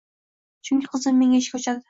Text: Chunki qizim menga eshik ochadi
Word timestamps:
Chunki 0.69 0.91
qizim 0.95 1.21
menga 1.25 1.41
eshik 1.45 1.61
ochadi 1.61 1.79